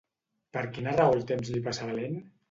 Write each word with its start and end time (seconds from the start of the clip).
Per 0.55 0.61
quina 0.77 0.93
raó 0.95 1.13
el 1.17 1.21
temps 1.31 1.51
li 1.57 1.61
passava 1.67 1.99
lent? 1.99 2.17